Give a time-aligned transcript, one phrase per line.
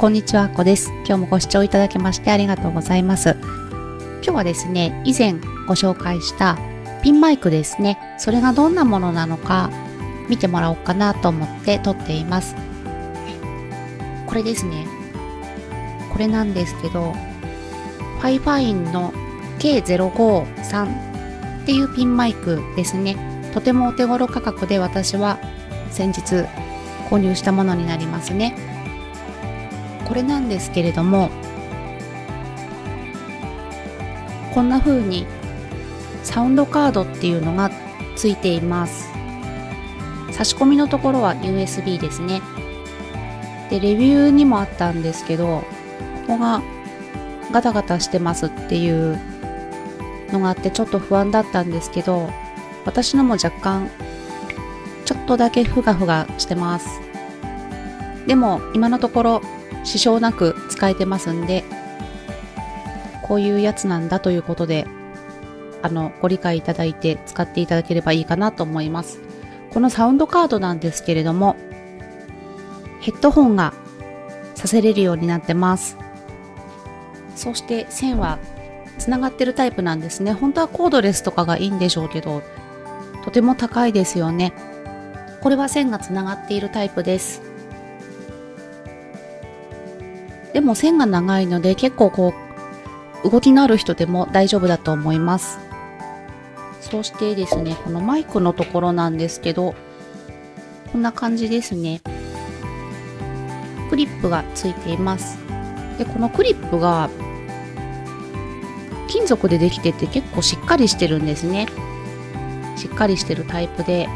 [0.00, 0.88] こんにちは、こです。
[1.04, 3.36] 今日もご視聴いただきましてありがとうございます。
[4.22, 5.34] 今日はですね、以前
[5.66, 6.56] ご紹介した
[7.02, 7.98] ピンマイクですね。
[8.16, 9.68] それがどんなものなのか
[10.30, 12.56] 見てもらおうかなと思って撮っています。
[14.26, 14.86] これですね。
[16.10, 19.12] これなんですけど、ファイファインの
[19.58, 23.18] K053 っていうピンマイクですね。
[23.52, 25.38] とてもお手頃価格で私は
[25.90, 26.46] 先日
[27.10, 28.79] 購入したものになりますね。
[30.06, 31.30] これなんですけれども
[34.54, 35.26] こんな風に
[36.22, 37.70] サウンドカードっていうのが
[38.16, 39.08] ついています。
[40.32, 42.40] 差し込みのところは USB ですね。
[43.70, 45.62] でレビューにもあったんですけど
[46.26, 46.62] ここが
[47.52, 49.18] ガタガタしてますっていう
[50.32, 52.30] のがあってちょっと不安だったんですけど
[52.84, 53.90] 私のも若干
[55.04, 57.00] ちょっとだけふがふがしてます。
[58.26, 59.42] でも今のところ
[59.84, 61.64] 支障なく使えてますんで、
[63.22, 64.86] こういうやつなんだということで、
[65.82, 69.20] あの、ご理解いただいて使っていただければいいかなと思います。
[69.72, 71.56] このサウンドカードなんですけれども、
[73.00, 73.72] ヘッドホンが
[74.54, 75.96] させれるようになってます。
[77.34, 78.38] そして線は
[78.98, 80.32] つながってるタイプなんですね。
[80.32, 82.42] 本当はコードレスとかがいいんでしょうけど、
[83.24, 84.52] とても高いですよね。
[85.40, 87.49] これは線がつながっているタイプです。
[90.52, 92.34] でも線が長いので結構こ
[93.24, 95.58] う動きのある人でも大丈夫だと思います。
[96.80, 99.74] そしてですね、このマイクのところなんですけど、
[100.90, 102.00] こんな感じですね。
[103.90, 105.38] クリップがついています。
[105.98, 107.10] で、このクリップが
[109.08, 111.66] 金属でできてて結構しっかりしてるんですね。
[112.76, 114.08] しっかりしてるタイプで。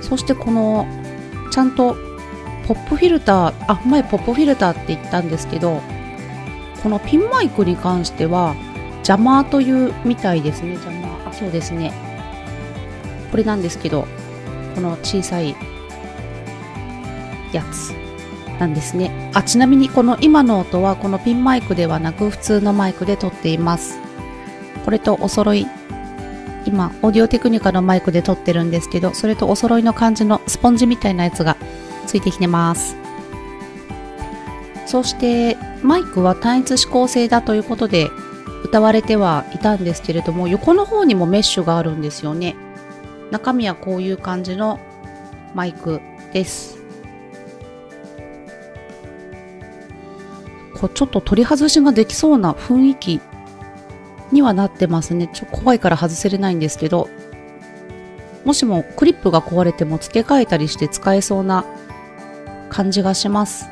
[0.00, 0.86] そしてこの
[1.50, 1.96] ちゃんと
[2.66, 5.82] ポップフィルターあ前ポップフィルターって言ったんですけど
[6.82, 8.54] このピンマイクに関しては
[8.98, 10.72] 邪魔というみたいですね。
[10.72, 11.28] 邪魔。
[11.28, 11.92] あそうですね。
[13.30, 14.06] これなんですけど
[14.74, 15.54] この小さい
[17.52, 17.92] やつ
[18.58, 19.30] なんですね。
[19.34, 23.98] あちなみにこの今の音はこのピンマイクではなく普通のマイクで撮っています。
[24.84, 25.66] これとお揃い
[26.66, 31.56] 今オーディオテクニカのマイクで撮ってるんですけどそれとお揃いの感じのスポンジみたいなやつが
[32.04, 32.96] ついてきてます。
[34.86, 38.10] そしてマイクは単一指向性だということで
[38.64, 42.54] 歌われてはいたんですけれども横の方にもメッシュがあるんですよね。
[43.30, 44.78] 中身はこういう感じの
[45.54, 46.00] マイク
[46.32, 46.78] です。
[50.78, 53.20] こうちょっと取り外しができそうな雰囲気
[54.32, 55.28] にはなってますね。
[55.32, 57.08] ちょ怖いから外せれないんですけど。
[58.44, 61.64] もしもクリップが壊れても付け替えたりして使えそうな
[62.74, 63.68] 感じがします。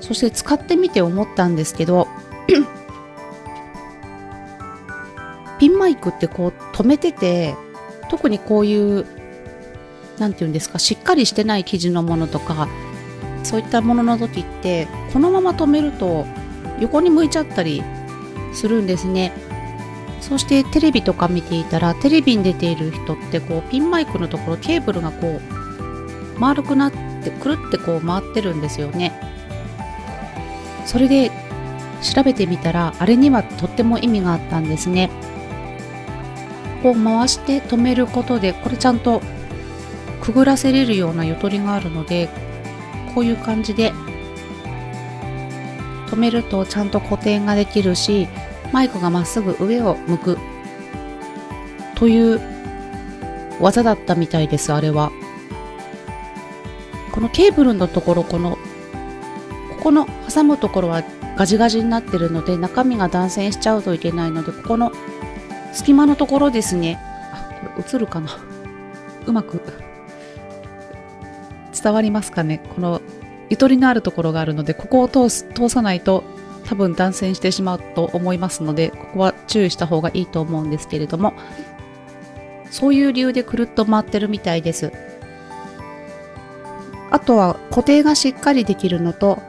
[0.00, 2.06] そして使ってみて思ったんですけど
[5.58, 7.56] ピンマイクってこう止めてて
[8.10, 9.06] 特にこういう
[10.18, 12.68] 何て言うんですかしっかりしてない生地のものとか
[13.42, 16.26] そういったものの時ってこのまま止めると
[16.78, 17.82] 横に向いちゃったり
[18.52, 19.32] するんですね。
[20.20, 29.12] そしてテレビとか見ていたらテレビに出ている人ってこうピンマイクのところケーブルがこう丸くなってくるってこう回ってるんですよね。
[30.84, 31.30] それで
[32.02, 35.10] 調べてみたらあれにはとっても意味があったんですね。
[36.82, 39.22] こう回して止めることでこれちゃんと
[40.20, 42.28] くぐらせれるようなゆとりがあるので
[43.14, 43.92] こういう感じで
[46.06, 48.28] 止めるとちゃんと固定ができるし
[48.76, 50.38] マイクがまっすぐ上を向く。
[51.94, 52.38] という
[53.58, 55.10] 技だったみたいですあれは。
[57.10, 58.58] このケーブルのところこの
[59.78, 61.02] ここの挟むところは
[61.38, 64.92] ガジガジになってるので中身が断線しちゃうといけないのでここの
[65.72, 67.00] 隙間のところですね。
[67.32, 68.28] あこれ映るかな。
[69.24, 69.62] うまく
[71.72, 72.60] 伝わりますかね。
[72.74, 73.00] この
[73.48, 76.35] ゆとりのあるところがあるのでここを通す通さないと
[76.66, 81.32] 多分断線してしまうと思いますのでここは注意した方がいいと思うんですけれども
[82.70, 84.92] そういう理由でくるっと回ってるみたいです。
[87.10, 89.40] あとは固定がしっかりできるのと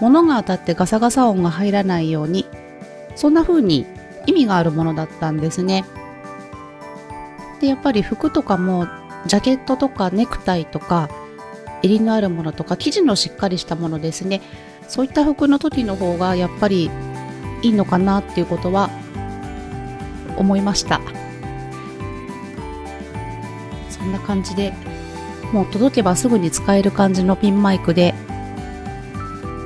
[0.00, 2.46] 物が当たってガサガサ音が入らないように
[3.16, 3.84] そんな風に
[4.26, 5.84] 意味があるものだったんですね。
[7.60, 8.86] でやっぱり服とかも
[9.26, 11.10] ジャケットとかネクタイとか
[11.82, 14.40] 襟のあるものとか生地のしっかりしたものですね。
[14.88, 16.90] そういった服の時の方がやっぱり
[17.62, 18.90] いいのかなっていうことは
[20.36, 21.00] 思いました。
[23.90, 24.72] そんな感じで
[25.52, 28.14] もう届けばすぐに使える感じのピンマイクで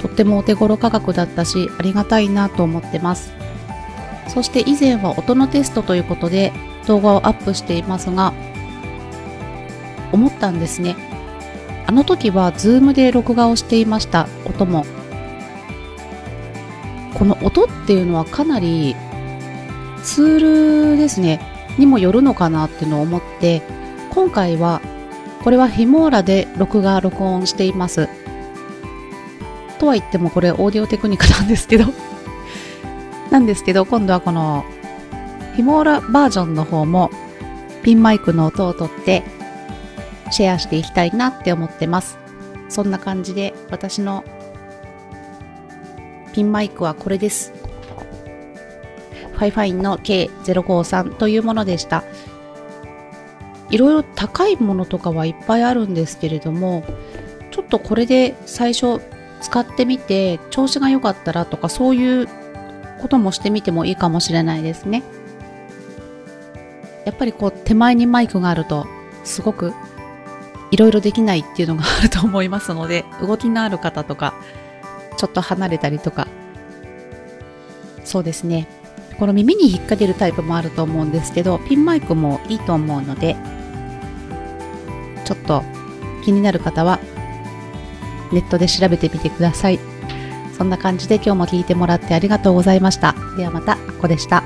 [0.00, 3.32] とってもお手頃価格だったしありがたいなと思ってます。
[4.28, 6.52] そして以前は音のテストということで
[6.86, 8.32] 動画をアップしていますが
[10.12, 10.96] 思ったんですね。
[11.86, 14.86] あの時は Zoom で録画をしていました音も。
[17.14, 18.96] この音っていうのはかなり
[20.02, 21.40] ツールですね。
[21.78, 23.62] にもよるのかなっていうのを思って
[24.10, 24.80] 今回は
[25.42, 28.08] これはヒモーラで録画録音しています。
[29.78, 31.86] とは言ってもこれオーディオテクニックなんですけど。
[33.30, 34.64] なんですけど今度はこの
[35.54, 37.10] ヒモーラバージョンの方も
[37.82, 39.22] ピンマイクの音を取って
[40.32, 42.18] シェアしていきたいなって思ってます。
[42.68, 44.24] そんな感じで私の
[46.40, 47.52] ピンマイクはこれです
[49.34, 52.02] ファイファインの K053 というものでした。
[53.70, 56.84] いろいろ高いものとかはいっぱいあるんですけれども、
[57.50, 59.00] ちょっとこれで最初
[59.40, 62.28] 使ってみて調子が良かったらとかそういう
[63.00, 65.02] こともしてみてもいいかもしれないですね。
[67.06, 68.86] やっぱりこう手前にマイクがあると
[69.24, 69.72] すごく
[70.70, 74.34] いろいろできないっていうのがあると思いますので動きのある方とか
[75.20, 76.26] ちょっと離れたりとか。
[78.04, 78.66] そうですね。
[79.18, 83.36] この耳に引っ掛けるタイプもあると思うんですけどピンマイクもいいと思うので
[85.26, 85.62] ちょっと
[86.24, 86.98] 気になる方は
[88.32, 89.78] ネットで調べてみてください。
[90.56, 93.14] そんな感じで今日も聞いてもらってありがとうございました。
[93.36, 94.42] ではまたあこでした。